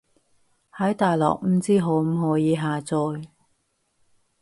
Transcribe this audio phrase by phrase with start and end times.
[0.77, 3.27] 喺大陸唔知可唔可以下載